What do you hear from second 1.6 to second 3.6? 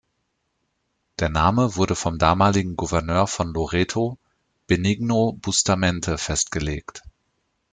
wurde vom damaligen Gouverneur von